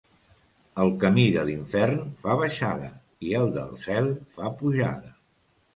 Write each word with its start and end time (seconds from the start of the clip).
El 0.83 0.93
camí 1.03 1.25
de 1.35 1.43
l'infern 1.49 2.01
fa 2.23 2.39
baixada 2.41 2.91
i 3.29 3.39
el 3.43 3.55
del 3.61 3.79
cel 3.87 4.13
fa 4.39 4.55
pujada. 4.63 5.19